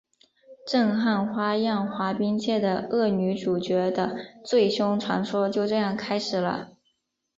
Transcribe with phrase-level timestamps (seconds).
[0.65, 6.71] 震撼花样滑冰界的恶女主角的最凶传说就这样开始了！